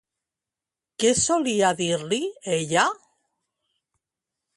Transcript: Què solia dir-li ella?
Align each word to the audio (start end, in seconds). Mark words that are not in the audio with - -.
Què 1.03 1.11
solia 1.23 1.69
dir-li 1.81 2.19
ella? 2.57 2.87